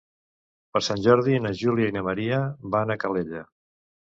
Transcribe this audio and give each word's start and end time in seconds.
Per 0.77 0.81
Sant 0.87 1.03
Jordi 1.09 1.37
na 1.47 1.51
Júlia 1.61 1.91
i 1.91 1.95
na 1.99 2.05
Maria 2.09 2.41
van 2.77 2.95
a 2.95 2.99
Calella. 3.05 3.45